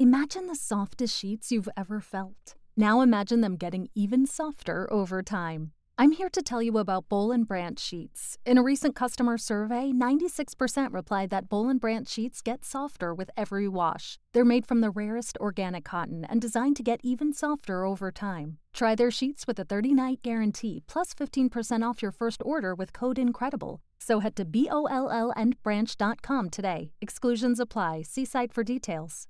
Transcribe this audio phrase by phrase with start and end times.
[0.00, 2.54] Imagine the softest sheets you've ever felt.
[2.74, 5.72] Now imagine them getting even softer over time.
[5.98, 8.38] I'm here to tell you about Boll and Branch sheets.
[8.46, 13.30] In a recent customer survey, 96% replied that Boll and Branch sheets get softer with
[13.36, 14.18] every wash.
[14.32, 18.56] They're made from the rarest organic cotton and designed to get even softer over time.
[18.72, 23.18] Try their sheets with a 30-night guarantee plus 15% off your first order with code
[23.18, 23.82] INCREDIBLE.
[23.98, 26.92] So head to BOLLandbranch.com today.
[27.02, 28.00] Exclusions apply.
[28.00, 29.26] See site for details.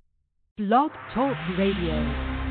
[0.69, 2.50] Blog Talk Radio.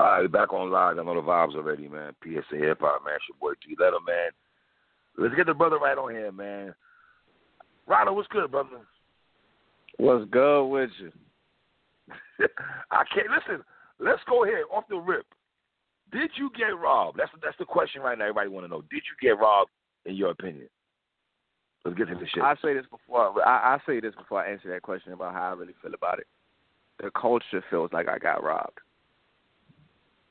[0.00, 0.98] All right, back on live.
[0.98, 2.14] I know the vibes already, man.
[2.24, 3.16] PSA Hip Hop, man.
[3.16, 4.30] It's your boy T Letter, man.
[5.18, 6.74] Let's get the brother right on here, man.
[7.86, 8.80] Ronald, what's good, brother?
[9.98, 11.12] What's good with you?
[12.90, 13.62] I can't listen.
[13.98, 15.26] Let's go ahead off the rip.
[16.12, 17.18] Did you get robbed?
[17.18, 18.24] That's that's the question right now.
[18.24, 18.80] Everybody want to know.
[18.90, 19.68] Did you get robbed?
[20.06, 20.70] In your opinion,
[21.84, 22.42] let's get to the shit.
[22.42, 23.46] I say this before.
[23.46, 26.20] I, I say this before I answer that question about how I really feel about
[26.20, 26.26] it.
[27.02, 28.78] The culture feels like I got robbed.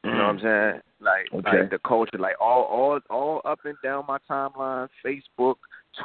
[0.03, 0.41] You know what I'm mm.
[0.71, 0.81] saying?
[1.01, 1.61] Like, Okay.
[1.61, 5.55] like the culture, like all, all, all up and down my timeline, Facebook,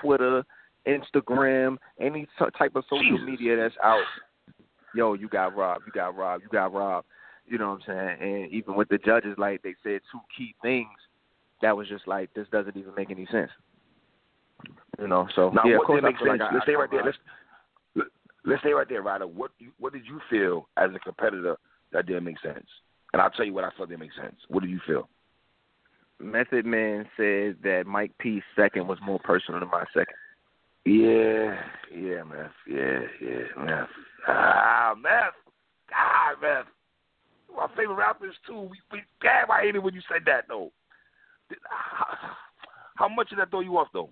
[0.01, 0.45] Twitter,
[0.87, 2.27] Instagram, any
[2.59, 3.27] type of social Jesus.
[3.27, 4.05] media that's out.
[4.95, 5.85] Yo, you got robbed.
[5.87, 6.43] You got robbed.
[6.43, 7.07] You got robbed.
[7.47, 8.43] You know what I'm saying?
[8.43, 10.89] And even with the judges, like they said two key things
[11.63, 13.51] that was just like this doesn't even make any sense.
[14.99, 16.29] You know, so Now, yeah, of what course did make sense?
[16.29, 17.05] like I, let's I stay right there.
[17.05, 17.19] Let's
[18.45, 19.27] let's stay right there, Ryder.
[19.27, 21.57] What you, what did you feel as a competitor
[21.93, 22.67] that didn't make sense?
[23.15, 24.35] And I'll tell you what I felt didn't make sense.
[24.49, 25.09] What did you feel?
[26.19, 30.17] Method Man said that Mike P's second was more personal than my second.
[30.85, 31.55] Yeah,
[31.97, 32.51] yeah, Meth.
[32.69, 33.89] Yeah, yeah, Meth.
[34.27, 35.33] Ah, Meth.
[35.89, 36.67] God, Meth.
[37.57, 38.63] My favorite rappers too.
[38.63, 40.73] We, we damn, I hated when you said that though.
[41.71, 42.17] How,
[42.97, 44.11] how much did that throw you off though?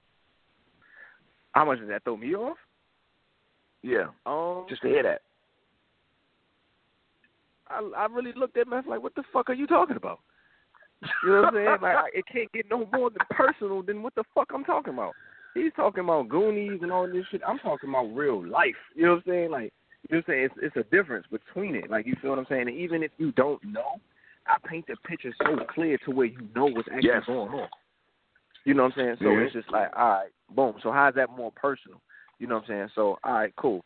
[1.51, 2.57] How much did that throw me off?
[3.83, 5.23] Yeah, Um, just to hear that.
[7.73, 10.21] I, I really looked at Meth like, what the fuck are you talking about?
[11.23, 11.79] You know what I'm saying?
[11.83, 14.93] Like, I, it can't get no more than personal than what the fuck I'm talking
[14.93, 15.17] about.
[15.55, 17.43] He's talking about Goonies and all this shit.
[17.47, 18.75] I'm talking about real life.
[18.95, 19.51] You know what I'm saying?
[19.51, 19.73] Like,
[20.09, 20.45] you know what I'm saying?
[20.45, 21.91] It's, it's a difference between it.
[21.91, 22.69] Like, you feel what I'm saying?
[22.69, 24.01] And even if you don't know,
[24.47, 27.25] I paint the picture so clear to where you know what's actually Yes.
[27.27, 27.69] going on.
[28.65, 29.17] You know what I'm saying?
[29.19, 29.45] So Mhm.
[29.45, 30.79] it's just like, all right, boom.
[30.83, 32.01] So how's that more personal?
[32.39, 32.89] You know what I'm saying?
[32.95, 33.85] So all right, cool.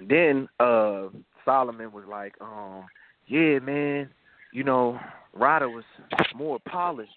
[0.00, 1.08] Then uh
[1.48, 2.84] Solomon was like, um,
[3.26, 4.10] yeah, man,
[4.52, 5.00] you know,
[5.32, 5.84] Ryder was
[6.36, 7.10] more polished,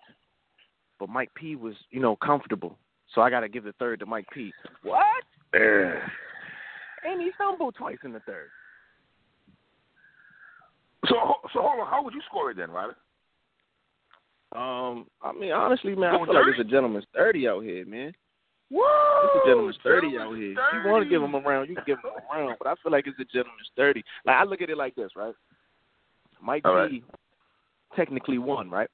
[1.00, 2.78] but Mike P was, you know, comfortable.
[3.14, 4.54] So I gotta give the third to Mike P.
[4.84, 5.04] What?
[5.54, 6.00] Eh.
[7.04, 8.48] And he stumbled twice in the third.
[11.08, 11.16] So,
[11.54, 11.88] so hold on.
[11.88, 12.96] How would you score it then, Ryder?
[14.56, 16.62] Um, I mean, honestly, man, I Going feel like 30?
[16.62, 18.14] it's a gentleman's thirty out here, man.
[18.72, 18.82] Woo!
[19.24, 20.52] It's a gentleman's thirty out here.
[20.54, 22.56] If you want to give him a round, you can give him a round.
[22.58, 24.04] But I feel like it's a gentleman's thirty.
[24.26, 25.34] Like I look at it like this, right?
[26.42, 27.04] Mike All P
[27.96, 28.90] technically won, right?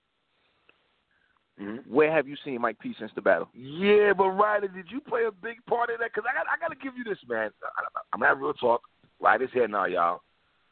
[1.61, 1.87] Mhm.
[1.87, 3.49] Where have you seen Mike P since the battle?
[3.53, 6.11] Yeah, but Ryder, did you play a big part in that?
[6.13, 7.49] Because I got, I got to give you this, man.
[7.63, 7.83] I,
[8.13, 8.81] I'm having real talk.
[9.19, 10.21] Ryder's here now, y'all.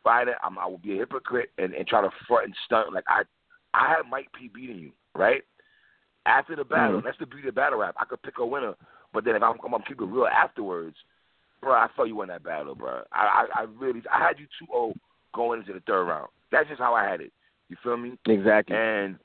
[0.05, 2.93] Ryder, I'm, I will be a hypocrite and, and try to front and stunt.
[2.93, 3.23] Like I,
[3.73, 5.41] I had Mike P beating you, right?
[6.27, 7.03] After the battle, Mhm.
[7.05, 7.95] that's the beauty of battle rap.
[7.99, 8.75] I could pick a winner,
[9.15, 10.95] but then if I'm, I'm gonna keep it real afterwards,
[11.61, 13.01] bro, I felt you won that battle, bro.
[13.11, 14.93] I, I, I really, I had you 2-0
[15.33, 16.27] going into the third round.
[16.51, 17.31] That's just how I had it.
[17.69, 18.17] You feel me?
[18.27, 18.75] Exactly.
[18.75, 19.17] And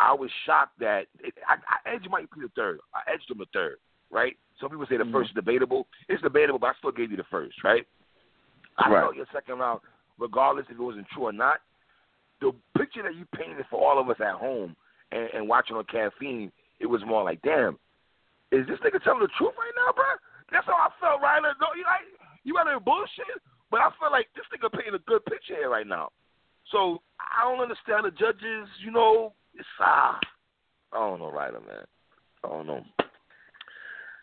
[0.00, 2.80] I was shocked that it, I, I edged Mike P the third.
[2.94, 3.76] I edged him the third,
[4.10, 4.34] right?
[4.60, 5.12] Some people say the Mhm.
[5.12, 5.86] first is debatable.
[6.08, 7.86] It's debatable, but I still gave you the first, right?
[8.78, 9.00] I Right.
[9.02, 9.80] thought your second round,
[10.18, 11.60] regardless if it wasn't true or not,
[12.40, 14.74] the picture that you painted for all of us at home
[15.12, 16.50] and, and watching on caffeine,
[16.80, 17.78] it was more like, damn,
[18.52, 20.06] is this nigga telling the truth right now, bro?
[20.52, 21.54] That's how I felt, Ryder.
[21.60, 22.06] No, you like
[22.44, 25.70] you got to bullshit, but I feel like this nigga painting a good picture here
[25.70, 26.10] right now.
[26.70, 28.68] So I don't understand the judges.
[28.84, 30.18] You know, it's ah,
[30.92, 31.84] I don't know, Ryder, man.
[32.44, 32.82] I don't know.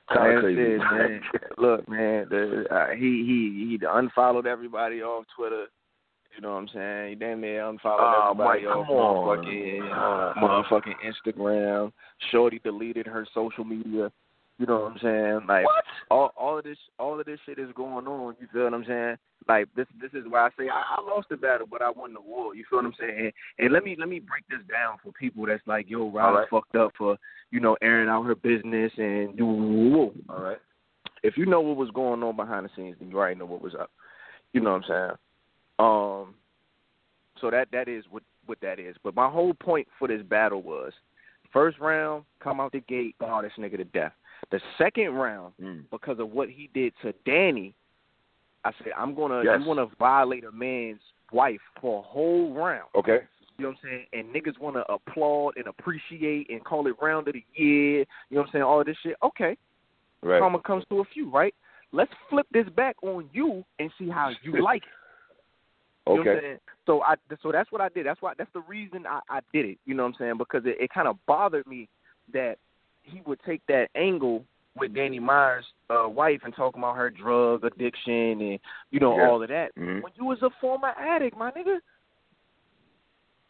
[0.10, 1.22] That's it, man.
[1.58, 5.66] Look, man, the, uh, he he he unfollowed everybody off Twitter.
[6.36, 7.10] You know what I'm saying?
[7.10, 9.46] He damn near unfollowed Oh, everybody Mike, off come on.
[9.46, 11.92] motherfucking, motherfucking Instagram.
[12.32, 14.12] Shorty deleted her social media.
[14.60, 15.48] You know what I'm saying?
[15.48, 15.84] Like what?
[16.12, 18.36] all all of this all of this shit is going on.
[18.40, 19.16] You feel what I'm saying?
[19.48, 22.14] Like this this is why I say I, I lost the battle, but I won
[22.14, 22.56] the war.
[22.56, 23.16] You feel what I'm saying?
[23.20, 23.34] And,
[23.66, 26.50] and let me let me break this down for people that's like, yo, Ryder right.
[26.50, 27.18] fucked up for
[27.50, 30.12] you know airing out her business and do.
[30.30, 30.60] All right.
[31.24, 33.62] If you know what was going on behind the scenes, then you already know what
[33.62, 33.90] was up.
[34.54, 35.18] You know what I'm saying?
[35.80, 36.36] Um,
[37.42, 38.96] so that that is what what that is.
[39.04, 40.92] But my whole point for this battle was,
[41.52, 44.14] first round, come out the gate, bar this nigga to death.
[44.52, 45.84] The second round, Mm.
[45.90, 47.74] because of what he did to Danny,
[48.66, 49.54] I said I'm gonna yes.
[49.56, 52.90] I'm gonna violate a man's wife for a whole round.
[52.96, 53.20] Okay.
[53.58, 54.06] You know what I'm saying?
[54.14, 58.00] And niggas wanna applaud and appreciate and call it round of the year.
[58.00, 58.64] You know what I'm saying?
[58.64, 59.16] All this shit.
[59.24, 59.58] Okay,
[60.22, 60.40] Right.
[60.40, 61.54] karma comes to a few, right?
[61.92, 64.90] Let's flip this back on you and see how you like it.
[66.08, 66.46] You know what I'm Okay.
[66.46, 66.60] saying?
[66.86, 68.06] So I so that's what I did.
[68.06, 69.78] That's why that's the reason I, I did it.
[69.86, 70.38] You know what I'm saying?
[70.38, 71.88] Because it, it kind of bothered me
[72.34, 72.58] that
[73.04, 74.44] he would take that angle
[74.76, 78.60] with Danny Myers' uh, wife and talk about her drug addiction and
[78.92, 79.28] you know Yeah.
[79.30, 79.74] all of that.
[79.76, 80.02] Mhm.
[80.02, 81.80] When you was a former addict, my nigga.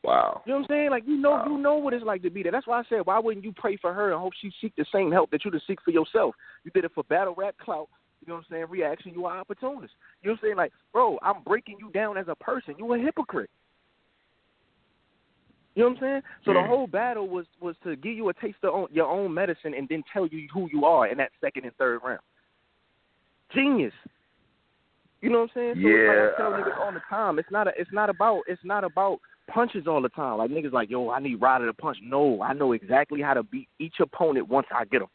[0.03, 0.41] Wow.
[0.45, 0.89] You know what I'm saying?
[0.91, 1.45] Like you know Wow.
[1.47, 2.51] you know what it's like to be there.
[2.51, 4.85] That's why I said why wouldn't you pray for her and hope she seek the
[4.91, 6.35] same help that you to seek for yourself?
[6.65, 7.89] You did it for battle rap clout.
[8.25, 8.65] You know what I'm saying?
[8.69, 9.93] Reaction, you are opportunist.
[10.21, 10.57] You know what I'm saying?
[10.57, 12.75] Like, bro, I'm breaking you down as a person.
[12.77, 13.49] You a hypocrite.
[15.75, 16.23] You know what I'm saying?
[16.45, 16.61] So Mm.
[16.61, 19.73] the whole battle was was to give you a taste of own, your own medicine
[19.73, 22.21] and then tell you who you are in that second and third round.
[23.51, 23.93] Genius.
[25.21, 25.75] You know what I'm saying?
[25.81, 26.57] So it's like I tell Yeah.
[26.57, 27.39] niggas all the time.
[27.39, 30.37] It's not a, it's not about it's not about punches all the time.
[30.37, 31.97] Like niggas like, yo, I need Ryder to punch.
[32.03, 35.09] No, I know exactly how to beat each opponent once I get them,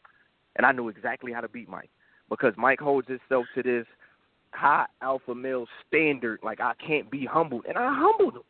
[0.57, 1.89] and I know exactly how to beat Mike
[2.29, 3.85] because Mike holds himself to this
[4.51, 6.39] high alpha male standard.
[6.43, 8.43] Like I can't be humbled, and I humbled him.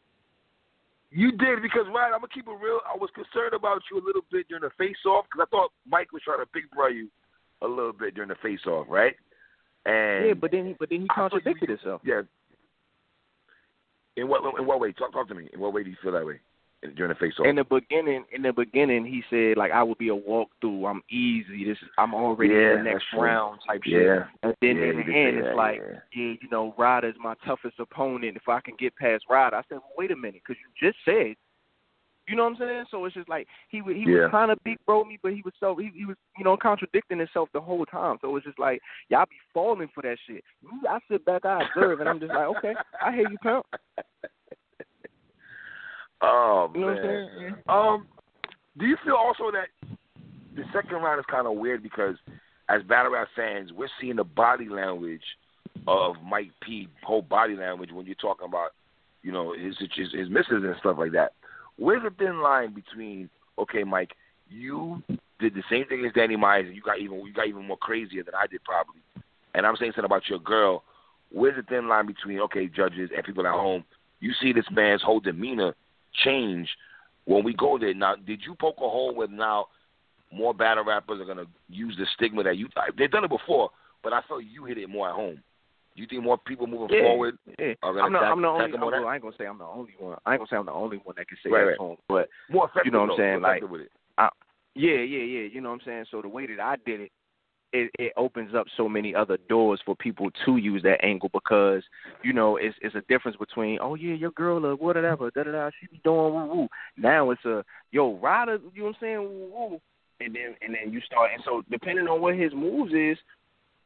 [1.11, 2.11] You did because right.
[2.13, 2.79] I'm gonna keep it real.
[2.85, 5.71] I was concerned about you a little bit during the face off because I thought
[5.87, 7.09] Mike was trying to big bro you
[7.61, 9.15] a little bit during the face off, right?
[9.85, 12.01] And yeah, but then he but then he thought you- contradicted himself.
[12.03, 12.21] yeah.
[14.17, 14.91] In what in what way?
[14.91, 15.49] Talk talk to me.
[15.53, 16.39] In what way do you feel that way
[16.95, 17.45] during the face off?
[17.45, 20.89] In the beginning, in the beginning, he said like I would be a walkthrough.
[20.89, 21.65] I'm easy.
[21.65, 24.23] This is I'm already Yeah, in the next round type shit.
[24.43, 25.99] And then Yeah, in the end, it's that, like, yeah.
[26.13, 28.37] yeah, you know, Ryder's my toughest opponent.
[28.37, 30.97] If I can get past Ryder, I said, well, wait a minute, because you just
[31.05, 31.35] said,
[32.29, 32.85] you know what I'm saying?
[32.91, 34.21] So it's just like he was he Yeah.
[34.21, 36.55] was trying to big bro me, but he was so he, he was you know
[36.55, 38.17] contradicting himself the whole time.
[38.21, 40.43] So it's just like y'all be falling for that shit.
[40.87, 43.65] I sit back, I observe, and I'm just like, okay, I hear you, pimp.
[46.21, 46.95] Oh You know man.
[46.95, 47.55] what I'm saying?
[47.67, 48.07] Um,
[48.77, 49.67] do you feel also that
[50.55, 52.15] the second round is kind of weird because
[52.67, 55.23] as battle rap fans, we're seeing the body language
[55.87, 56.87] of Mike P.
[57.03, 58.71] Whole body language when you're talking about,
[59.23, 61.33] you know, his his, his misses and stuff like that.
[61.77, 64.11] Where's the thin line between okay, Mike,
[64.49, 65.01] you
[65.39, 67.77] did the same thing as Danny Myers, and you got even you got even more
[67.77, 69.01] crazier than I did probably,
[69.55, 70.83] and I'm saying something about your girl.
[71.31, 73.83] Where's the thin line between okay, judges and people at home?
[74.19, 75.73] You see this man's whole demeanor
[76.23, 76.67] change
[77.25, 77.93] when we go there.
[77.93, 79.67] Now, did you poke a hole with now
[80.31, 83.69] more battle rappers are gonna use the stigma that you they've done it before,
[84.03, 85.41] but I felt you hit it more at home.
[85.95, 87.73] Do you think more people moving Yeah, forward yeah.
[87.83, 88.21] are I'm not.
[88.23, 88.97] attack, I'm the only.
[88.97, 89.05] I'm?
[89.07, 90.17] I ain't gonna say I'm the only one.
[90.25, 91.77] I ain't gonna say I'm the only one that can say Right, that right.
[91.77, 92.85] home, but more effective?
[92.85, 93.91] you know what I'm though, saying, like- it.
[94.75, 95.47] Yeah, yeah, yeah.
[95.51, 96.05] You know what I'm saying?
[96.11, 97.11] So the way that I did it,
[97.71, 101.83] it, it opens up so many other doors for people to use that angle because,
[102.23, 105.51] you know, it's it's a difference between, oh yeah, your girl or whatever, da da
[105.51, 106.67] da, she be doing woo woo.
[106.97, 109.81] Now it's a yo, rider you know what I'm saying, woo woo.
[110.19, 113.17] And then and then you start and so depending on what his moves is,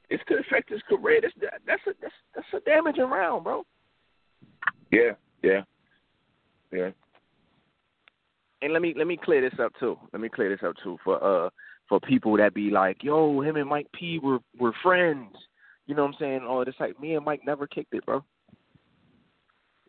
[0.09, 1.19] it could affect his career.
[1.21, 1.33] That's
[1.67, 3.63] that's a that's that's a damaging round, bro.
[4.91, 5.11] Yeah,
[5.43, 5.61] yeah,
[6.71, 6.89] yeah.
[8.63, 9.97] and let me let me clear this up too.
[10.13, 11.49] Let me clear this up too for uh
[11.89, 15.35] for people that be like, yo, him and Mike P were were friends.
[15.85, 16.41] You know what I'm saying?
[16.43, 18.23] Oh, it's like me and Mike never kicked it, bro.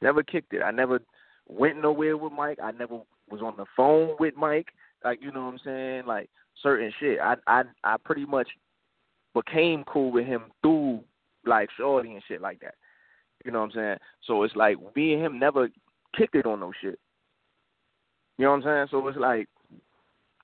[0.02, 0.62] Never kicked it.
[0.62, 1.00] I never
[1.48, 2.58] went nowhere with Mike.
[2.62, 4.68] I never was on the phone with Mike,
[5.04, 6.28] like you know what I'm saying, like
[6.62, 7.18] certain shit.
[7.20, 8.48] I I I pretty much
[9.34, 11.02] became cool with him through
[11.46, 12.74] like Shorty and shit like that.
[13.44, 13.96] You know what I'm saying?
[14.26, 15.68] So it's like me and him never
[16.16, 16.98] kicked it on no shit.
[18.38, 18.86] You know what I'm saying?
[18.90, 19.48] So it's like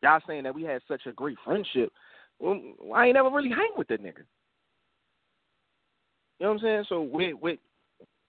[0.03, 1.93] y'all saying that we had such a great friendship.
[2.39, 2.61] Well,
[2.95, 4.25] I ain't never really hang with that nigga.
[6.39, 6.85] You know what I'm saying?
[6.89, 7.59] So with with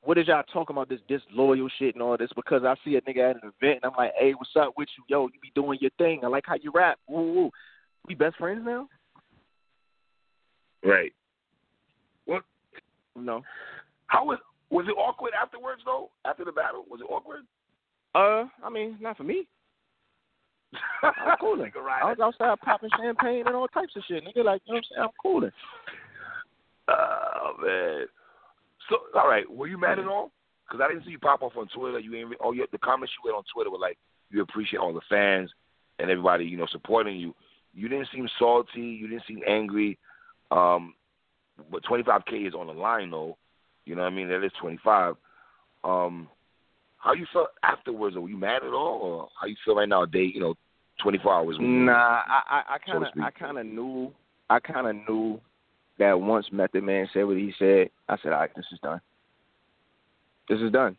[0.04, 2.32] what is y'all talking about this disloyal shit and all this?
[2.36, 4.90] Because I see a nigga at an event and I'm like, hey, what's up with
[4.98, 5.04] you?
[5.08, 6.22] Yo, you be doing your thing.
[6.24, 6.98] I like how you rap.
[7.08, 7.51] Woo woo.
[8.08, 8.88] We best friends now?
[10.84, 11.13] Right.
[12.25, 12.44] What?
[13.16, 13.44] No.
[14.08, 16.10] How was was it awkward afterwards though?
[16.25, 17.42] After the battle, was it awkward?
[18.13, 19.48] Uh, I mean, not for me.
[21.04, 21.72] I'm cooling.
[22.04, 24.24] I was outside popping champagne and all types of shit.
[24.24, 25.01] Nigga, like, you know what I'm saying?
[25.01, 25.51] I'm cooling.
[26.88, 28.06] Oh man.
[28.90, 30.32] So all right, were you mad at all?
[30.68, 32.00] Because I didn't see you pop off on Twitter.
[32.00, 32.34] You ain't.
[32.42, 33.98] Oh, you, the comments you had on Twitter were like
[34.30, 35.50] you appreciate all the fans
[36.00, 37.36] and everybody you know supporting you.
[37.74, 38.82] You didn't seem salty.
[38.82, 39.98] You didn't seem angry.
[40.51, 40.94] Um,
[41.72, 43.38] but 25k is on the line though.
[43.86, 44.30] You know what I mean?
[44.30, 45.16] That is 25.
[45.84, 46.28] Um,
[47.01, 48.15] how you felt afterwards?
[48.15, 50.05] Were you mad at all, or how you feel right now?
[50.05, 50.53] Day, you know,
[51.01, 51.58] 24 hours.
[51.60, 54.12] Nah, I I kind of I kind of knew
[54.50, 55.39] I kind of knew
[55.98, 59.01] that once Method Man said what he said, I said, all right, this is done.
[60.50, 60.98] This is done.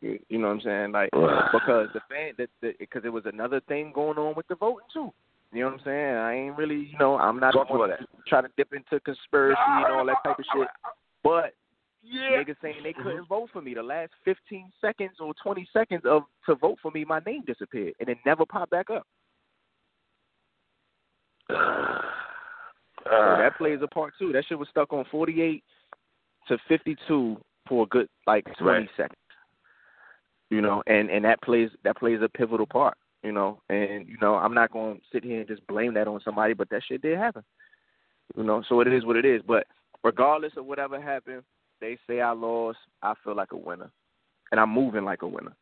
[0.00, 0.92] You, you know what I'm saying?
[0.92, 1.10] Like
[1.52, 5.12] because the fan, that because there was another thing going on with the voting too.
[5.52, 6.14] You know what I'm saying?
[6.16, 9.94] I ain't really, you know, I'm not trying to try to dip into conspiracy and
[9.94, 10.68] all that type of shit.
[11.22, 11.54] But
[12.08, 12.42] yeah.
[12.42, 13.74] niggas saying they couldn't vote for me.
[13.74, 17.94] The last 15 seconds or 20 seconds of to vote for me, my name disappeared
[18.00, 19.06] and it never popped back up.
[23.04, 24.32] So Uh, that plays a part too.
[24.32, 25.62] That shit was stuck on 48
[26.48, 28.88] to 52 for a good like 20 Right.
[28.96, 29.20] seconds.
[30.50, 32.96] You know, and and that plays that plays a pivotal part.
[33.22, 36.08] You know, and you know I'm not going to sit here and just blame that
[36.08, 37.44] on somebody, but that shit did happen.
[38.36, 39.40] You know, so it is what it is.
[39.46, 39.68] But
[40.02, 41.42] regardless of whatever happened,
[41.80, 42.78] they say I lost.
[43.02, 43.90] I feel like a winner,
[44.50, 45.52] and I'm moving like a winner.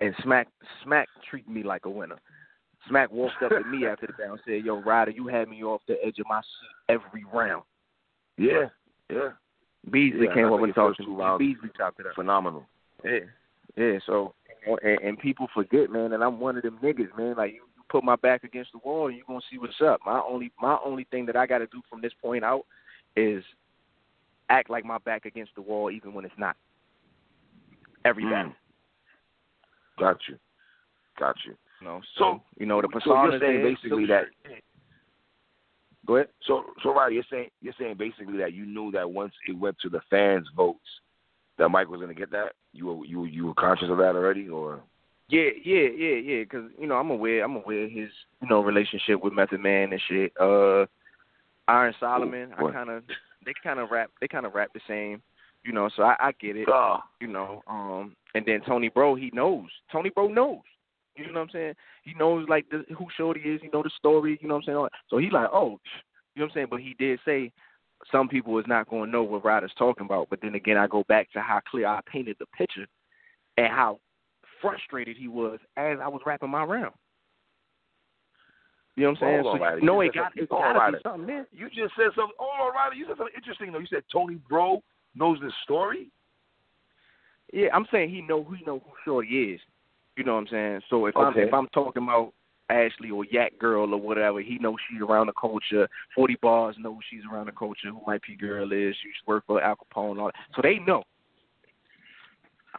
[0.00, 0.48] And Smack
[0.82, 2.18] Smack treat me like a winner.
[2.88, 5.62] Smack walked up to me after the battle and said, "Yo, Ryder, you had me
[5.62, 7.62] off the edge of my seat every round."
[8.36, 8.66] yeah,
[9.10, 9.30] yeah,
[9.90, 11.16] Beasley Yeah, came up and talked to two me.
[11.22, 12.14] rounds- Beasley chopped it up.
[12.14, 12.66] phenomenal.
[13.04, 13.20] Yeah,
[13.76, 13.98] yeah.
[14.06, 14.34] So,
[14.82, 17.36] and, and people forget, man, that I'm one of them niggas, man.
[17.36, 20.00] Like you, you put my back against the wall, and you gonna see what's up.
[20.04, 22.62] My only, my only thing that I got to do from this point out
[23.16, 23.44] is
[24.50, 26.56] act like my back against the wall, even when it's not.
[28.04, 28.30] Every Mm.
[28.30, 28.52] battle,
[29.98, 30.38] Got you,
[31.18, 31.56] got you.
[31.80, 32.00] you know.
[32.16, 33.30] So, So- you know the so persona.
[33.30, 34.26] you're saying basically that.
[36.06, 36.28] Go ahead.
[36.42, 39.78] So, so right, you're saying you're saying basically that you knew that once it went
[39.80, 41.00] to the fans' votes,
[41.56, 42.52] that Mike was going to get that.
[42.72, 44.82] You were you you were conscious of that already, or
[45.28, 46.42] Yeah, yeah, yeah, yeah.
[46.42, 47.42] Because you know, I'm aware.
[47.42, 48.10] I'm aware of his
[48.42, 50.32] you know relationship with Method Man and shit.
[50.38, 50.84] Uh,
[51.68, 52.52] Iron Solomon.
[52.52, 53.04] I kind of
[53.44, 54.10] they kind of rap.
[54.20, 55.22] They kind of rap the same.
[55.64, 56.68] You know, so I, I get it.
[56.68, 59.68] oh, You know, um, and then Tony Bro, he knows.
[59.90, 60.60] Tony Bro knows.
[61.16, 61.74] You know what I'm saying?
[62.02, 63.60] He knows like the, who Shorty is.
[63.62, 64.38] He know the story.
[64.42, 64.88] You know what I'm saying?
[65.08, 65.78] So he like, oh,
[66.34, 66.66] you know what I'm saying?
[66.70, 67.52] But he did say
[68.10, 70.28] some people is not going to know what Ryder's talking about.
[70.28, 72.86] But then again, I go back to how clear I painted the picture
[73.56, 74.00] and how
[74.60, 76.94] frustrated he was as I was rapping my round.
[78.96, 79.42] You know what I'm saying?
[79.44, 81.46] So you it got it's got to be something there.
[81.52, 82.36] you just said something.
[82.38, 83.80] Oh, Ryder, you said something interesting though.
[83.80, 84.82] You said Tony Bro
[85.16, 86.10] knows this story.
[87.52, 89.60] Yeah, I'm saying he know he know who Shorty is.
[90.16, 90.80] You know what I'm saying?
[90.90, 92.32] So if I'm if I'm talking about
[92.70, 95.88] Ashley or Yak Girl or whatever, he knows she's around the culture.
[96.14, 97.90] Forty Bars knows she's around the culture.
[97.90, 98.94] Who my P girl is?
[99.02, 100.12] She used to work for Al Capone.
[100.12, 100.34] And all that.
[100.54, 101.02] So they know.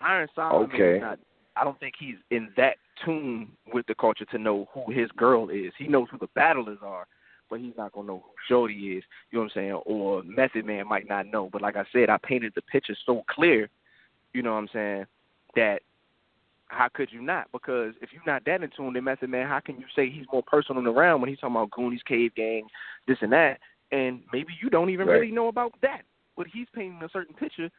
[0.02, 0.96] Iron Solomon Okay.
[0.98, 1.20] is not.
[1.56, 5.50] I don't think he's in that tune with the culture to know who his girl
[5.50, 5.72] is.
[5.78, 7.08] He knows who the battlers are,
[7.50, 9.04] but he's not gonna know who Shorty is.
[9.32, 9.72] You know what I'm saying?
[9.86, 11.50] Or Method Man might not know.
[11.52, 13.70] But like I said, I painted the picture so clear.
[14.34, 15.06] You know what I'm saying?
[15.56, 15.82] That
[16.68, 17.52] how could you not?
[17.52, 20.26] Because if you're not that in tune, then Method Man, how can you say he's
[20.32, 22.68] more personal around when he's talking about Goonies, Cave Gang,
[23.08, 23.60] this and that,
[23.92, 25.20] and maybe you don't even Right.
[25.20, 26.02] really know about that,
[26.36, 27.70] but he's painting a certain picture,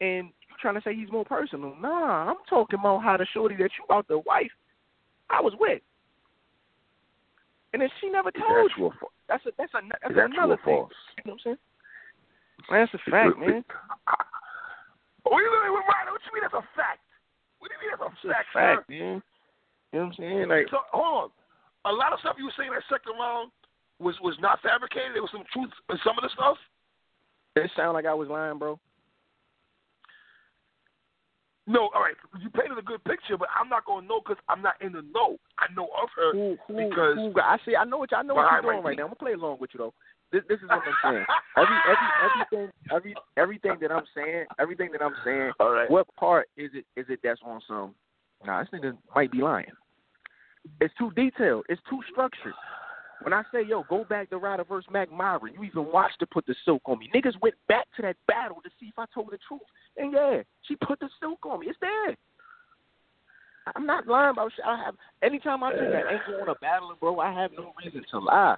[0.00, 1.74] and trying to say he's more personal?
[1.80, 4.50] Nah, I'm talking about how the shorty that you about the wife
[5.30, 5.80] I was with,
[7.72, 8.90] and then she never told you.
[9.28, 10.76] That's a that's a that's Is that true another thing.
[10.76, 10.92] false?
[11.18, 11.58] You know what I'm saying?
[12.70, 13.64] That's a fact, man.
[15.26, 17.00] Wait, wait, wait, Ryder, what do you mean that's a fact?
[17.60, 18.94] What do you mean that's a It's a fact, fact, sir?
[18.94, 19.22] man.
[19.92, 20.48] You know what I'm saying?
[20.48, 21.30] Like, So hold
[21.84, 21.92] on.
[21.92, 23.50] A lot of stuff you were saying that second round
[23.98, 25.14] was was not fabricated.
[25.14, 26.56] There was some truth in some of the stuff.
[27.56, 28.78] it sound like I was lying, bro.
[31.70, 32.18] No, all right.
[32.42, 35.02] You painted a good picture, but I'm not gonna know because I'm not in the
[35.14, 35.38] know.
[35.56, 37.76] I know of her Who, who, because who, I see.
[37.76, 39.04] I know what I know what you're doing right now.
[39.04, 39.94] I'm gonna play along with you though.
[40.32, 41.26] This, this is what I'm saying.
[41.56, 45.52] Every, every, everything, every, everything that I'm saying, everything that I'm saying.
[45.60, 45.88] all right.
[45.88, 46.86] What part is it?
[46.98, 47.94] Is it that's on some?
[48.44, 49.66] Nah, this nigga might be lying.
[50.80, 51.66] It's too detailed.
[51.68, 52.54] It's too structured.
[53.22, 56.26] When I say, yo, go back to Ryder versus Mac Myron, you even watched her
[56.26, 57.10] put the silk on me.
[57.14, 59.60] Niggas went back to that battle to see if I told the truth.
[59.96, 61.66] And yeah, she put the silk on me.
[61.68, 62.16] It's there.
[63.76, 64.64] I'm not lying about shit.
[64.64, 68.02] I have anytime I take that ankle on a battle, bro, I have no reason
[68.10, 68.56] to lie.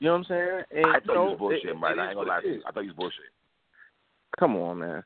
[0.00, 0.62] You know what I'm saying?
[0.72, 1.96] And, I thought you know, you was bullshitting, it- right?
[1.96, 2.62] it I ain't gonna lie to you.
[2.66, 4.38] I thought you was bullshitting.
[4.38, 5.04] Come on, man.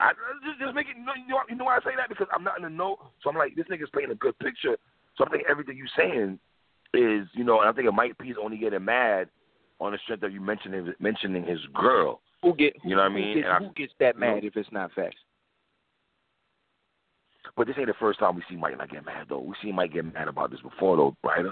[0.00, 0.12] I
[0.44, 0.96] just, just make it.
[0.98, 2.70] You know, you know, you know why I say that because I'm not in the
[2.70, 2.98] know.
[3.22, 4.76] So I'm like, this nigga's painting a good picture.
[5.16, 6.38] So I think everything you saying
[6.94, 9.28] is, you know, and I think Mike P's only getting mad
[9.80, 12.20] on the strength of you mentioning mentioning his girl.
[12.42, 12.74] Who get?
[12.84, 13.36] You know what I mean?
[13.38, 15.16] Gets, who gets that you know- mad if it's not facts?
[17.56, 19.38] But this ain't the first time we see Mike not get mad though.
[19.38, 21.44] We seen Mike get mad about this before though, right?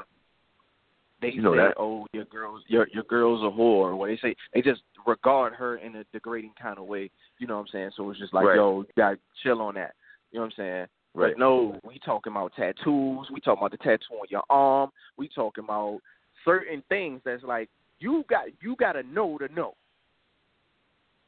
[1.21, 1.75] They You know say, that.
[1.79, 5.77] "Oh, your girl's your your girl's a whore." What they say, they just regard her
[5.77, 7.11] in a degrading kind of way.
[7.39, 7.91] You know what I'm saying?
[7.97, 8.57] So it's just like, Right.
[8.57, 9.95] yo, you gotta chill on that.
[10.33, 10.87] You know what I'm saying?
[11.15, 11.35] Right.
[11.35, 13.29] But no, we talking about tattoos.
[13.33, 14.91] We talking about the tattoo on your arm.
[15.19, 16.01] We talking about
[16.45, 19.75] certain things that's like you got you got to know to know.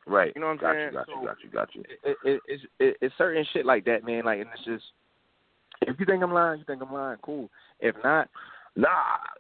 [0.07, 0.33] Right.
[0.35, 0.87] You know what I'm got saying?
[0.87, 1.27] You, got So- you.
[1.27, 1.51] Got you.
[1.51, 1.83] Got you.
[2.05, 4.25] It, it, it's it, it's certain shit like that, man.
[4.25, 4.85] Like, and it's just
[5.83, 7.19] if you think I'm lying, you think I'm lying.
[7.23, 7.51] Cool.
[7.81, 8.29] If not,
[8.77, 8.89] Nah.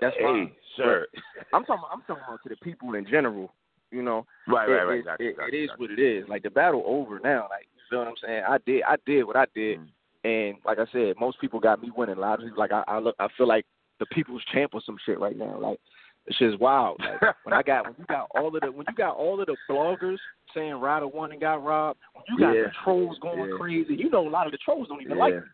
[0.01, 0.53] That's hey, fine.
[0.77, 1.07] sir.
[1.53, 1.85] I'm talking.
[1.93, 3.53] I'm talking about to the people in general.
[3.91, 4.69] You know, right.
[4.69, 5.05] Right.
[5.05, 5.21] Right.
[5.21, 5.31] it, you.
[5.31, 6.25] it, got it you, is what it is.
[6.29, 7.47] Like the battle over now.
[7.51, 8.43] Like you feel what I'm saying?
[8.49, 8.83] I did.
[8.87, 9.87] I did what I did, Mm.
[10.25, 12.17] And like I said, most people got me winning.
[12.17, 13.15] A lot of people, like I, I look.
[13.19, 13.67] I feel like
[14.01, 15.59] the people's champ or some shit right now.
[15.59, 15.79] Like
[16.27, 17.01] it's just wild.
[17.01, 19.47] Like when I got when you got all of the when you got all of
[19.47, 20.19] the bloggers
[20.55, 22.01] saying Ryder won and got robbed.
[22.15, 22.65] When you got Yeah.
[22.65, 23.57] the trolls going Yeah.
[23.57, 23.95] crazy.
[23.95, 25.23] You know, a lot of the trolls don't even Yeah.
[25.23, 25.35] like.
[25.35, 25.41] You.
[25.41, 25.51] you know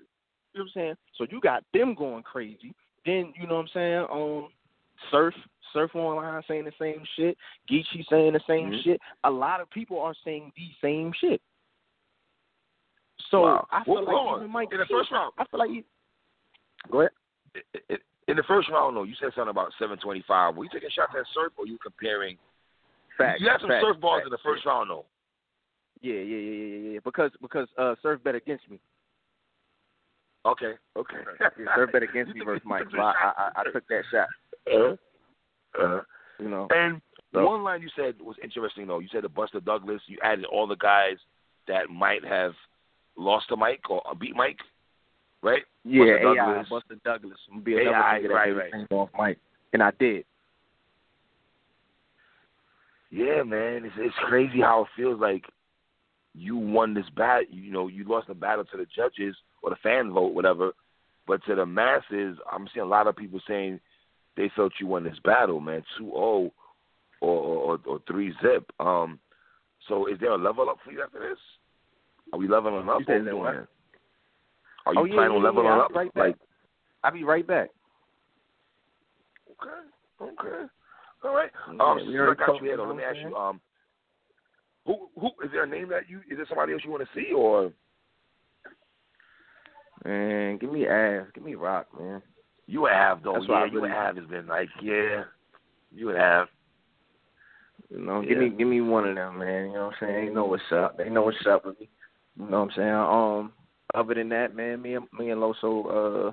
[0.52, 0.96] what I'm saying?
[1.16, 2.72] So you got them going crazy.
[3.04, 4.06] Then you know what I'm saying?
[4.10, 4.48] Um,
[5.10, 5.34] Surf,
[5.72, 7.36] Surf online saying the same shit.
[7.70, 8.82] Geechee saying the same Mhm.
[8.82, 9.00] shit.
[9.24, 11.40] A lot of people are saying the same shit.
[13.30, 13.66] So Wow.
[13.70, 15.32] I feel Well, like hold even Mike In the P- first round.
[15.38, 15.84] I feel like he,
[16.90, 17.12] go ahead.
[17.88, 20.56] in- in the first round, though, you said something about 725.
[20.56, 22.38] Were you taking shots at Surf, or you comparing?
[23.18, 23.40] Facts.
[23.40, 24.26] you had some facts, surf balls facts.
[24.26, 25.04] in the first round, though.
[26.00, 26.98] Yeah, yeah, yeah, yeah, yeah, yeah.
[27.04, 28.80] Because because uh, Surf bet against me.
[30.46, 31.16] Okay, okay.
[31.40, 32.84] Yeah, Surf bet against me versus took- Mike.
[32.90, 33.12] So I.
[33.12, 34.28] I I I took that shot.
[34.72, 34.96] Uh,
[35.82, 36.00] uh,
[36.38, 36.66] You know.
[36.70, 37.02] and
[37.34, 39.00] So- one line you said was interesting, though.
[39.00, 41.16] You said the Buster Douglas, you added all the guys
[41.68, 42.54] that might have
[43.20, 44.58] lost to Mike or beat Mike,
[45.42, 45.62] right?
[45.84, 46.68] Yeah, Buster AI, Douglas.
[46.70, 47.38] Buster Douglas.
[47.62, 48.72] Be AI, right, right.
[48.90, 49.38] off Mike,
[49.72, 50.24] and I did.
[53.10, 55.44] Yeah, man, it's it's crazy how it feels like
[56.34, 57.46] you won this battle.
[57.50, 60.72] You know, you lost the battle to the judges or the fan vote, whatever.
[61.26, 63.80] But to the masses, I'm seeing a lot of people saying
[64.36, 66.52] they felt you won this battle, man, two zero
[67.20, 68.70] or or or three zip.
[68.78, 69.18] Um,
[69.88, 71.38] so is there a level up for you after this?
[72.32, 73.00] Are we leveling up?
[73.00, 73.54] You said or doing what?
[73.54, 73.66] that?
[74.86, 75.94] Are you Oh, yeah, planning on leveling yeah, up?
[75.94, 76.36] right like,
[77.04, 77.70] I'll be right back.
[79.50, 79.70] okay,
[80.22, 80.66] okay,
[81.24, 81.50] all right.
[81.74, 83.18] Yeah, Um, we since already I got you here, you though, know let me ask
[83.18, 83.36] you.
[83.36, 83.60] Um,
[84.86, 86.18] who who is there a name that you?
[86.30, 87.72] Is there somebody else you want to see or?
[90.04, 92.22] Man, give me ass, give me rock, man.
[92.66, 93.66] You would have though, That's yeah.
[93.66, 95.24] You would have has been like, yeah.
[95.92, 96.48] You would have.
[97.90, 98.28] You know, Yeah.
[98.28, 99.66] give me give me one of them, man.
[99.66, 100.26] You know what I'm saying?
[100.26, 100.96] They know what's up.
[100.96, 101.90] They know what's up with me.
[102.38, 102.90] You know what I'm saying?
[102.90, 103.52] Um,
[103.94, 106.32] other than that, man, me and me and Loso, uh,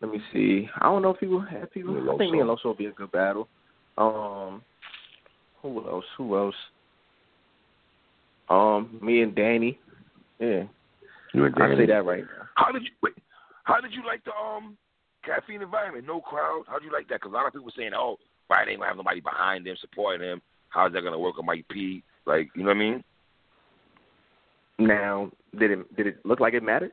[0.00, 0.68] let me see.
[0.80, 1.96] I don't know if people have people.
[2.12, 3.48] I think me and Loso will be a good battle.
[3.96, 4.62] Um,
[5.62, 6.04] who else?
[6.18, 6.54] Who else?
[8.48, 9.78] Um, me and Danny.
[10.38, 10.64] Yeah,
[11.32, 11.74] You and Danny.
[11.74, 12.48] I say that right now.
[12.56, 13.14] How did you wait?
[13.64, 14.76] How did you like the um
[15.24, 16.06] caffeine environment?
[16.06, 16.64] No crowd.
[16.66, 17.20] How would you like that?
[17.20, 18.18] Because a lot of people saying, "Oh,
[18.50, 20.42] Ryder ain't gonna have nobody behind them supporting him.
[20.68, 23.04] How's that gonna work with Mike P?" Like, you know what I mean?
[24.78, 26.92] Now, did it did it look like it mattered?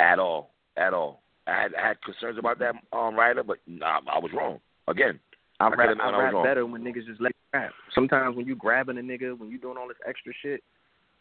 [0.00, 1.22] At all, at all.
[1.46, 4.58] I had, I had concerns about that um rider, but nah, I was wrong
[4.88, 5.20] again.
[5.60, 6.44] I I rap, I when I was rap wrong.
[6.44, 7.70] better when niggas just let you rap.
[7.94, 10.62] Sometimes when you grabbing a nigga, when you doing all this extra shit,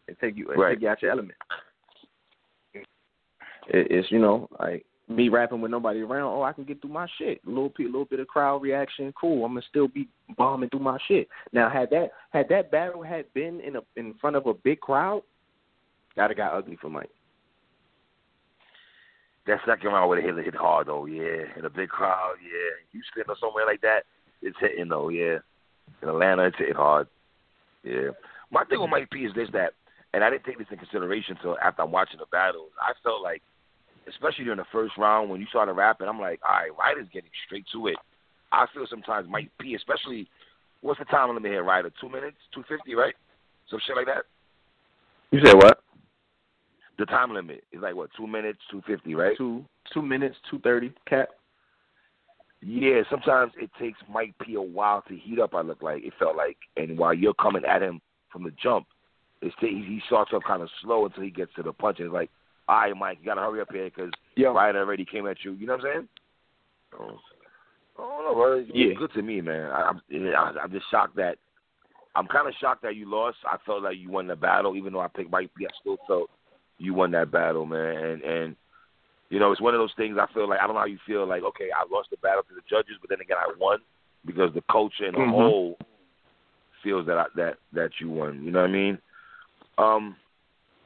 [0.08, 0.74] it take you it Right.
[0.74, 1.38] take you out your element.
[2.74, 2.86] It,
[3.68, 6.34] it's you know like me rapping with nobody around.
[6.34, 7.42] Oh, I can get through my shit.
[7.46, 9.14] A little bit, little bit of crowd reaction.
[9.20, 9.46] Cool.
[9.46, 11.28] I'm gonna still be bombing through my shit.
[11.52, 14.80] Now, had that had that battle had been in a in front of a big
[14.80, 15.22] crowd,
[16.16, 17.10] that'd have got ugly for Mike.
[19.46, 21.44] That second round would have hit, hit hard though, yeah.
[21.58, 22.80] In a big crowd, yeah.
[22.92, 24.04] Houston or somewhere like that,
[24.42, 25.40] it's hitting though, yeah.
[26.02, 27.08] In Atlanta, it's hitting hard,
[27.84, 28.10] yeah.
[28.52, 29.74] My thing with Mike P is this: that
[30.14, 32.72] and I didn't take this in consideration until after I'm watching the battles.
[32.80, 33.42] I felt like,
[34.08, 37.32] especially during the first round when you started rapping, I'm like, all right, Ryder's getting
[37.46, 37.98] straight to it.
[38.52, 40.30] I feel sometimes Mike P, especially,
[40.82, 41.92] what's the time limit here, Ryder?
[42.00, 43.16] Two minutes, two fifty, right?
[43.70, 44.26] Some shit like that.
[45.32, 45.80] You said what?
[46.98, 49.36] The time limit is like what, two minutes, two fifty, right?
[49.38, 51.30] Two two minutes, two thirty, cap.
[52.62, 55.54] Yeah, sometimes it takes Mike P a while to heat up.
[55.54, 58.00] I look like it felt like, and while you're coming at him
[58.32, 58.86] from the jump,
[59.42, 62.00] it's t- he starts off kind of slow until he gets to the punch.
[62.00, 62.30] And it's like,
[62.70, 65.54] all right, Mike, you gotta hurry up here because Ryder already came at you.
[65.54, 66.08] You know what I'm saying?
[67.00, 67.20] Oh,
[67.98, 68.60] oh no, bro.
[68.60, 68.94] It Yeah.
[68.98, 69.70] good to me, man.
[69.72, 71.38] I, I'm I, I'm just shocked that
[72.16, 73.38] I'm kind of shocked that you lost.
[73.46, 75.66] I felt like you won the battle, even though I picked Mike P.
[75.66, 76.30] I still felt
[76.78, 77.96] you won that battle, man.
[77.96, 78.56] And and
[79.30, 80.18] you know, it's one of those things.
[80.20, 81.26] I feel like I don't know how you feel.
[81.26, 83.80] Like, okay, I lost the battle to the judges, but then again, I won
[84.26, 85.32] because the culture in the Mhm.
[85.32, 85.78] whole
[86.84, 88.44] feels that I, that that you won.
[88.44, 89.00] You know what I mean?
[89.78, 90.16] Um,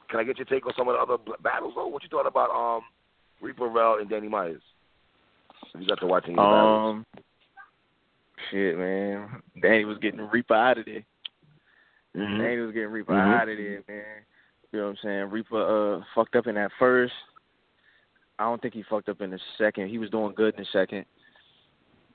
[0.08, 1.74] can I get your take on some of the other battles?
[1.76, 1.86] though?
[1.88, 2.82] what you thought about um,
[3.42, 4.62] Reaper Rel and Danny Myers?
[5.72, 7.04] Have you got to watch any battles?
[7.06, 7.06] Um,
[8.50, 9.42] shit, man.
[9.60, 11.04] Danny was getting Reaper out of there.
[12.16, 12.38] Mhm.
[12.38, 13.34] Danny was getting Reaper Mhm.
[13.34, 14.24] out of there, man.
[14.72, 15.30] You know what I'm saying?
[15.30, 17.12] Reaper uh fucked up in that first.
[18.38, 19.88] I don't think he fucked up in the second.
[19.88, 21.04] He was doing good in the second.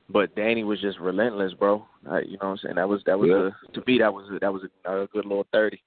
[0.10, 1.86] But Danny was just relentless, bro.
[2.06, 2.76] Like, you know what I'm saying?
[2.76, 3.50] That was that was Yeah.
[3.70, 5.82] a, to me that was a, that was a, a good little thirty.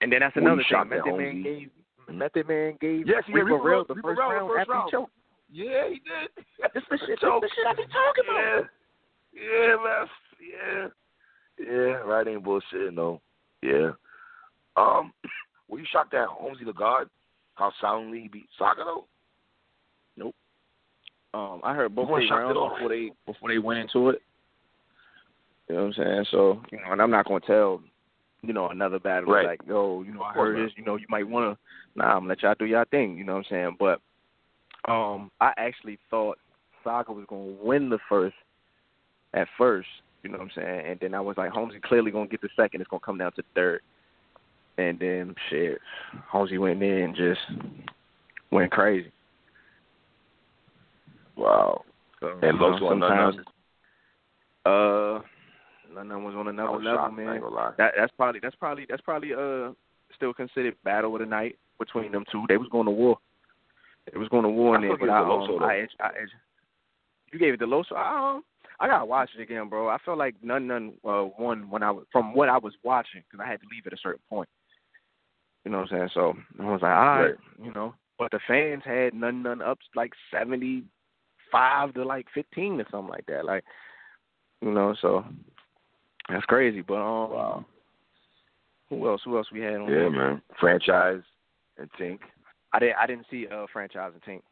[0.00, 0.98] And then that's Well, another shot thing.
[0.98, 1.70] Method Man gave
[2.08, 4.72] Method Man gave Yes, he Reaper Reaper Rel the Reaper first Rel round first after
[4.72, 4.84] round.
[4.86, 5.12] he choked.
[5.52, 6.44] Yeah, he did.
[6.74, 7.08] This the shit.
[7.08, 8.64] This the shit I be talking about.
[9.34, 10.06] Yeah, yeah, man.
[11.58, 11.92] Yeah, yeah.
[12.06, 13.20] Right, ain't bullshit, no.
[13.62, 13.90] Yeah.
[14.80, 15.12] Um,
[15.68, 17.08] were you shocked at Holmesy the God?
[17.54, 19.04] How soundly he beat Saga though?
[20.16, 20.34] Nope.
[21.34, 24.10] Um, I heard both You weren't they shocked rounds before they before they went into
[24.10, 24.22] it.
[25.68, 26.24] You know what I'm saying?
[26.30, 27.80] So, you know, and I'm not gonna tell,
[28.42, 29.46] you know, another battle Right.
[29.46, 31.56] like, yo, you know, I heard this, you know, you might wanna
[31.94, 33.76] nah, I'm gonna let y'all do y'all thing, you know what I'm saying?
[33.78, 34.00] But
[34.90, 36.38] um I actually thought
[36.82, 38.36] Saga was gonna win the first
[39.34, 39.88] at first,
[40.22, 40.86] you know what I'm saying?
[40.86, 43.32] And then I was like, Holmesy clearly gonna get the second, it's gonna come down
[43.32, 43.82] to the third.
[44.78, 45.78] And then shit,
[46.28, 47.40] Holmesy went in and just
[48.50, 49.12] went crazy.
[51.36, 51.84] Wow.
[52.20, 53.46] So, And you know, Los on none sometimes,
[54.66, 55.20] uh,
[55.94, 57.34] none was on another level, shocked, man.
[57.34, 57.72] ain't gonna lie.
[57.78, 59.72] That that's probably that's probably that's probably uh
[60.14, 62.44] still considered battle of the night between them two.
[62.48, 63.18] They was going to war.
[64.12, 65.62] They was going to war in there, but I, it to Loso, um.
[65.62, 66.10] I, I.
[67.32, 67.92] You gave it to Loso.
[67.96, 68.44] I, um,
[68.80, 69.88] I gotta watch it again, bro.
[69.88, 73.22] I felt like none none uh won when I was from what I was watching
[73.30, 74.48] because I had to leave at a certain point.
[75.64, 76.10] You know what I'm saying?
[76.14, 77.34] So I was like, all right, Right.
[77.62, 77.94] you know.
[78.18, 80.84] But the fans had none none ups like seventy
[81.50, 83.44] five to like fifteen or something like that.
[83.44, 83.64] Like,
[84.60, 85.24] you know, so
[86.28, 86.82] that's crazy.
[86.82, 87.64] But um, Wow.
[88.88, 89.22] who else?
[89.24, 89.88] Who else we had on?
[89.88, 90.10] Yeah, there?
[90.10, 90.42] man.
[90.58, 91.22] Franchise
[91.78, 92.20] and Tink.
[92.72, 92.96] I didn't.
[92.96, 94.42] I didn't see uh franchise and Tink.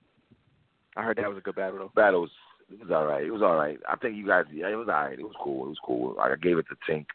[0.96, 1.92] I heard that was a good battle though.
[1.94, 2.30] Battle was
[2.70, 3.24] it was all right.
[3.24, 3.78] It was all right.
[3.88, 4.44] I think you guys.
[4.52, 5.18] Yeah, it was all right.
[5.18, 5.66] It was cool.
[5.66, 6.16] It was cool.
[6.20, 7.06] I gave it to Tink,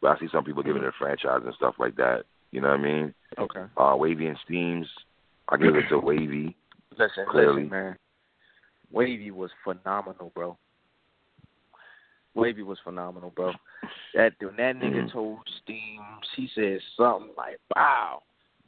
[0.00, 2.24] but I see some people giving it a franchise and stuff like that.
[2.52, 3.14] You know what I mean?
[3.38, 3.64] Okay.
[3.76, 4.86] Uh, Wavy and Steams.
[5.48, 6.56] I gave it to Wavy.
[6.92, 7.62] Listen, Clearly.
[7.64, 7.96] listen, man.
[8.92, 10.56] Wavy was phenomenal, bro.
[12.34, 13.52] Wavy was phenomenal, bro.
[14.14, 15.12] That when that nigga Mhm.
[15.12, 18.22] told Steams, he said something like, "Wow,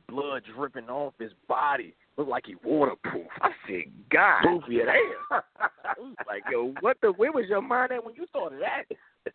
[0.09, 4.85] blood dripping off his body, looked like he waterproof." I said, "God, Proof, yeah.
[4.85, 5.03] damn."
[5.85, 7.13] I was like, "Yo, what the?
[7.13, 8.85] Where was your mind at when you thought of that?"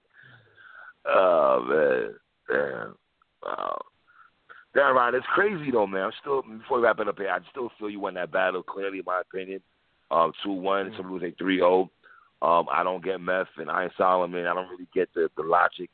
[1.06, 2.98] Oh man, damn.
[3.44, 3.82] Wow.
[4.78, 6.04] Damn right, it's crazy though, man.
[6.04, 8.62] I'm still before we wrap it up here, I still feel you won that battle,
[8.62, 9.60] clearly in my opinion.
[10.12, 11.90] Um two one, some people say three oh.
[12.44, 15.90] Um, I don't get meth and Iron Solomon, I don't really get the, the logic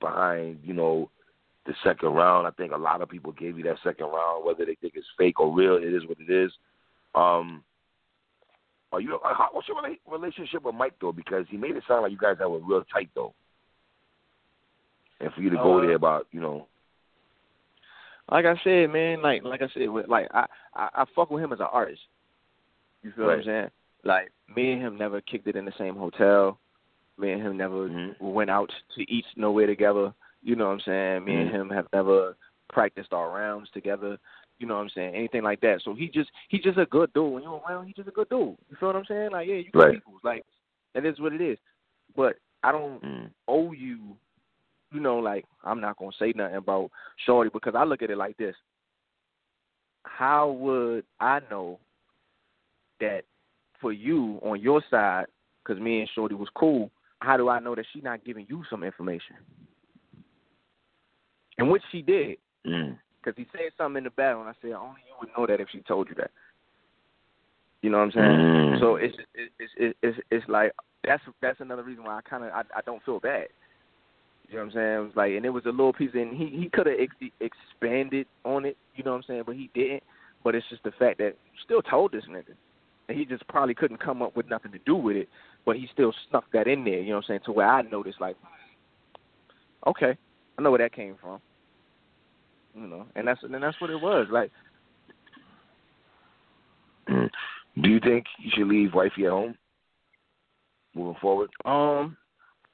[0.00, 1.08] behind, you know,
[1.64, 2.46] the second round.
[2.46, 5.06] I think a lot of people gave you that second round, whether they think it's
[5.16, 6.52] fake or real, it is what it is.
[7.14, 7.64] Um
[8.92, 11.12] are you uh, how, what's your relationship with Mike though?
[11.12, 13.32] Because he made it sound like you guys have a real tight though.
[15.20, 16.66] And for you to go Uh, there about, you know,
[18.30, 21.42] like I said, man, like like I said, with, like I, I I fuck with
[21.42, 22.00] him as an artist.
[23.02, 23.70] You feel what I'm saying?
[24.04, 26.58] Like me and him never kicked it in the same hotel.
[27.18, 28.20] Me and him never Mhm.
[28.20, 30.14] went out to eat nowhere together.
[30.42, 31.24] You know what I'm saying?
[31.24, 31.54] Me and Mhm.
[31.54, 32.36] him have never
[32.68, 34.18] practiced our rounds together.
[34.58, 35.14] You know what I'm saying?
[35.14, 35.82] Anything like that.
[35.82, 37.32] So he just he's just a good dude.
[37.32, 38.56] When you're around, he's just a good dude.
[38.68, 39.30] You feel what I'm saying?
[39.32, 39.94] Like yeah, you good Right.
[39.94, 40.18] people.
[40.22, 40.44] Like
[40.94, 41.58] that is what it is.
[42.14, 44.16] But I don't mm, owe you,
[44.92, 46.90] you know, like I'm not gonna say nothing about
[47.26, 48.56] Shorty because I look at it like this.
[50.04, 51.78] How would I know
[53.00, 53.22] that
[53.80, 55.26] for you on your side,
[55.62, 58.64] because me and Shorty was cool, how do I know that she not giving you
[58.70, 59.36] some information?
[61.60, 62.98] and which she did Mm.
[63.18, 65.60] because he said something in the battle, and I said only you would know that
[65.60, 66.30] if she told you that.
[67.82, 68.24] You know what I'm saying?
[68.24, 68.80] Mm.
[68.80, 70.72] So it's it's it's it's it's like
[71.04, 73.48] that's that's another reason why I kind of I, I don't feel bad.
[74.50, 74.94] You know what I'm saying?
[74.94, 77.32] It was like, and it was a little piece, and he he could have ex-
[77.40, 78.76] expanded on it.
[78.96, 79.42] You know what I'm saying?
[79.46, 80.02] But he didn't.
[80.42, 82.54] But it's just the fact that still told this nigga,
[83.08, 85.28] and he just probably couldn't come up with nothing to do with it.
[85.64, 87.00] But he still snuck that in there.
[87.00, 87.40] You know what I'm saying?
[87.44, 88.36] To where I noticed, like,
[89.86, 90.16] okay,
[90.58, 91.40] I know where that came from.
[92.74, 94.26] You know, and that's and that's what it was.
[94.32, 94.50] Like.
[97.82, 99.54] Do you think you should leave wifey at home
[100.94, 101.50] moving forward?
[101.64, 102.16] um,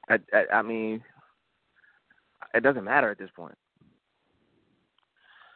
[0.09, 1.03] I I, I mean,
[2.53, 3.55] it doesn't matter at this point.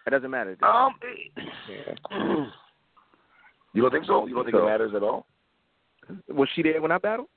[0.08, 0.52] It doesn't matter.
[0.52, 2.48] At this Um, point.
[3.74, 4.26] you don't think so?
[4.28, 5.26] You don't think So- it matters at all?
[6.30, 7.28] Was she there when I battled?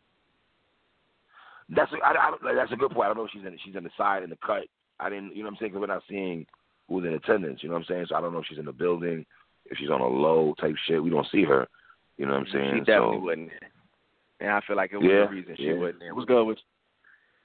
[1.69, 3.05] That's a, I, I, that's a good point.
[3.05, 4.65] I don't know if she's in she's in the side in the cut.
[5.01, 5.73] I didn't, you know what I'm saying?
[5.73, 6.47] Because we're not seeing
[6.89, 7.63] who's in attendance.
[7.63, 8.07] You know what I'm saying?
[8.09, 9.25] So I don't know if she's in the building,
[9.67, 11.03] if she's on a low type shit.
[11.03, 11.67] We don't see her.
[12.19, 12.73] You know what I'm saying?
[12.75, 13.71] She definitely so, wasn't there.
[14.41, 15.75] And I feel like it was Yeah, a reason she yeah.
[15.75, 16.09] wasn't there.
[16.09, 16.65] It was good with you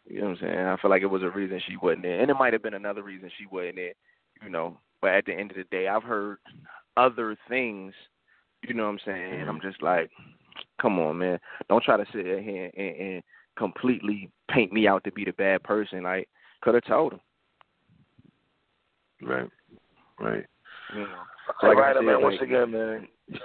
[0.10, 0.58] know what I'm saying?
[0.58, 2.19] I feel like it was a reason she wasn't there.
[2.19, 3.93] And it might have been another reason she wasn't there,
[4.43, 4.78] you know.
[5.02, 6.38] But at the end of the day I've heard
[6.98, 7.93] other things,
[8.67, 9.41] you know what I'm saying?
[9.41, 10.10] And I'm just like,
[10.82, 11.39] Come on, man.
[11.67, 13.24] Don't try to sit here and, and
[13.58, 16.04] completely paint me out to be the bad person.
[16.04, 16.30] Like,
[16.62, 17.19] could have told him.
[19.22, 19.50] right,
[20.19, 20.45] right.
[20.93, 21.08] You know.
[21.62, 22.22] All Like I said, man.
[22.22, 23.08] Once again, man.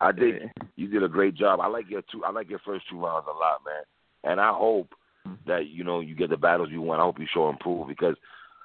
[0.00, 0.42] I think
[0.76, 1.60] you did a great job.
[1.60, 2.24] I like your two.
[2.24, 3.84] I like your first two rounds a lot, man.
[4.24, 4.88] And I hope
[5.46, 7.00] that you know you get the battles you want.
[7.00, 8.16] I hope you show improve because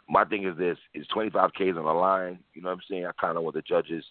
[0.10, 2.39] my thing is this: is 25 Ks on the line.
[2.54, 3.06] You know what I'm saying?
[3.06, 4.04] I kind of want the judges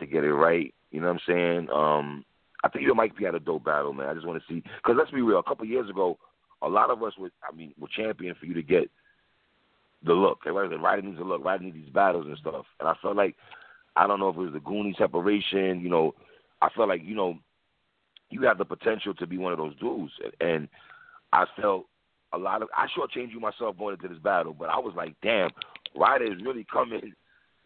[0.00, 0.74] to get it right.
[0.90, 1.70] You know what I'm saying?
[1.70, 2.24] Um,
[2.64, 4.08] I think you and Mike P had a dope battle, man.
[4.08, 5.38] I just want to see because let's be real.
[5.38, 6.18] A couple years ago,
[6.62, 8.90] a lot of us were, I mean, were champion for you to get
[10.04, 10.40] the look.
[10.46, 11.44] Everybody said Ryder needs a look.
[11.44, 12.66] Ryder these battles and stuff.
[12.80, 13.36] And I felt like
[13.94, 15.80] I don't know if it was the Goonie separation.
[15.80, 16.14] You know,
[16.62, 17.38] I felt like you know
[18.30, 20.50] you have the potential to be one of those dudes, and.
[20.50, 20.68] and
[21.32, 21.86] I felt
[22.32, 25.14] a lot of I shortchanged you myself going into this battle, but I was like,
[25.22, 25.50] damn,
[25.94, 27.12] Ryder is really coming,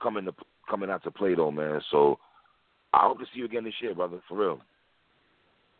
[0.02, 0.34] coming to
[0.68, 1.80] coming out to play though, man.
[1.90, 2.18] So
[2.92, 4.60] I hope to see you again this year, brother, for real.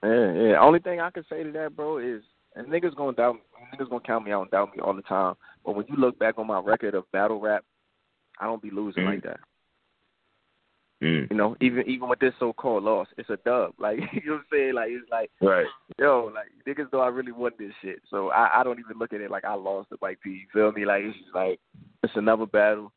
[0.02, 0.60] Yeah, yeah.
[0.60, 2.22] Only thing I can say to that, bro, is
[2.56, 3.40] and niggas gonna doubt me.
[3.74, 5.34] Niggas gonna count me out and doubt me all the time.
[5.64, 7.64] But when you look back on my record of battle rap,
[8.38, 9.06] I don't be losing Mhm.
[9.06, 9.40] like that.
[11.02, 11.30] Mm.
[11.30, 13.72] You know, even even with this so called loss, it's a dub.
[13.78, 14.74] Like you know what I'm saying?
[14.74, 15.66] Like it's like, Right.
[15.98, 18.00] yo, like niggas know I really won this shit.
[18.10, 20.30] So I, I don't even look at it like I lost to Mike P.
[20.30, 20.84] You feel me?
[20.84, 21.58] Like it's just like
[22.02, 22.92] it's another battle.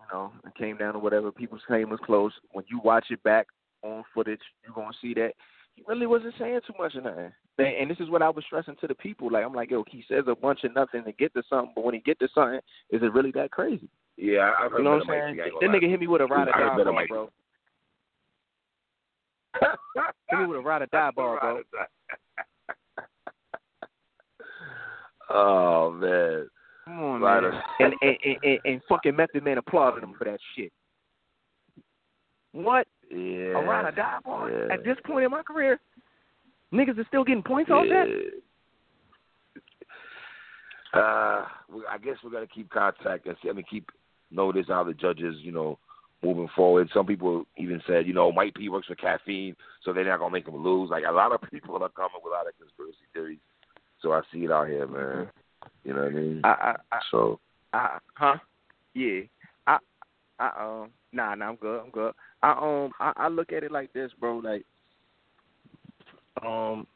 [0.00, 2.32] You know, it came down to whatever people's claim was close.
[2.52, 3.46] When you watch it back
[3.82, 5.32] on footage, you're gonna see that
[5.74, 7.32] he really wasn't saying too much of nothing.
[7.58, 9.30] And and this is what I was stressing to the people.
[9.30, 11.84] Like I'm like, yo, he says a bunch of nothing to get to something, but
[11.84, 13.88] when he get to something, is it really that crazy?
[14.16, 15.36] Yeah, I've heard You know what I'm saying?
[15.36, 17.06] Mike P, I ain't That nigga hit me with a ride or I die bar,
[17.08, 17.30] bro.
[20.30, 21.62] Hit me with a ride or die bar, bro.
[25.28, 26.48] Oh man.
[26.84, 27.52] Come on, Ride man.
[27.80, 30.72] And, and, and, and, fucking Method Man applauded him for that shit.
[32.52, 32.86] What?
[33.10, 33.58] Yeah.
[33.58, 34.50] A ride or die bar?
[34.50, 34.72] yeah.
[34.72, 35.80] At this point in my career,
[36.72, 38.06] niggas are still getting points off that?
[40.94, 41.44] Uh,
[41.90, 43.90] I guess we're gonna keep contact and see, I mean keep
[44.30, 45.78] notice how the judges, you know,
[46.22, 46.88] moving forward.
[46.92, 50.32] Some people even said, you know, Mike P works for caffeine, so they're not gonna
[50.32, 50.90] make him lose.
[50.90, 53.38] Like a lot of people are coming with a lot of conspiracy theories.
[54.00, 55.28] So I see it out here, man.
[55.84, 56.40] You know what I mean?
[56.44, 57.40] I, I, I, so
[57.72, 58.36] I, huh?
[58.94, 59.20] Yeah.
[59.66, 59.78] I,
[60.38, 61.80] I, um, nah, nah, I'm good.
[61.80, 62.12] I'm good.
[62.42, 64.38] I, um, I, I look at it like this, bro.
[64.38, 64.64] Like,
[66.44, 66.86] um,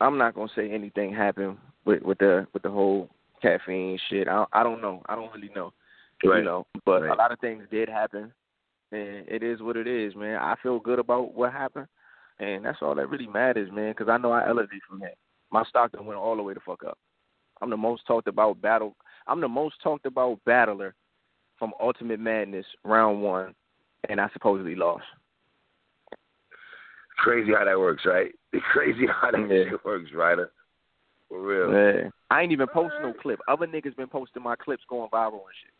[0.00, 3.08] I'm not gonna say anything happened with with the with the whole
[3.42, 4.28] caffeine shit.
[4.28, 5.02] I, I don't know.
[5.06, 5.72] I don't really know.
[6.24, 6.38] Right.
[6.38, 7.10] You know, but Right.
[7.10, 8.32] a lot of things did happen,
[8.92, 10.38] and it is what it is, man.
[10.40, 11.88] I feel good about what happened,
[12.38, 13.90] and that's all that really matters, man.
[13.92, 15.14] Because I know I elevated from that.
[15.50, 16.98] My stock done went all the way the fuck up.
[17.60, 18.96] I'm the most talked about battle.
[19.26, 20.94] I'm the most talked about battler
[21.58, 23.54] from Ultimate Madness round one,
[24.08, 25.04] and I supposedly lost.
[27.18, 28.32] crazy how that works, right?
[28.52, 29.70] It's crazy how that Yeah.
[29.70, 30.50] shit works, Ryder.
[31.28, 31.72] For real.
[31.72, 32.10] Yeah.
[32.30, 33.40] I ain't even post no clip.
[33.48, 35.72] Other niggas been posting my clips going viral and shit.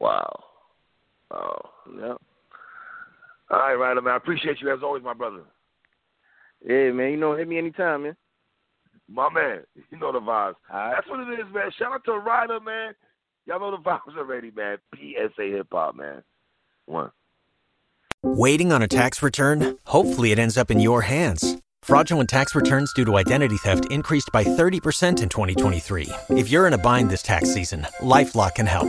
[0.00, 0.44] Wow.
[1.30, 1.56] Oh.
[1.98, 2.14] yeah.
[3.50, 4.14] All right, Ryder, man.
[4.14, 5.42] I appreciate you as always, my brother.
[6.64, 7.12] Yeah, man.
[7.12, 8.16] You know, hit me anytime, man.
[9.08, 9.60] My man.
[9.90, 10.54] You know the vibes.
[10.70, 10.94] All right.
[10.94, 11.70] That's what it is, man.
[11.78, 12.94] Shout out to Ryder, man.
[13.46, 14.78] Y'all know the vibes already, man.
[14.94, 16.22] PSA Hip Hop, man.
[16.86, 17.10] One.
[18.22, 19.78] Waiting on a tax return?
[19.84, 21.56] Hopefully, it ends up in your hands.
[21.82, 26.08] Fraudulent tax returns due to identity theft increased by 30% in 2023.
[26.30, 28.88] If you're in a bind this tax season, LifeLock can help.